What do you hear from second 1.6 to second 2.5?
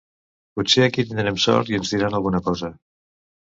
i en diran alguna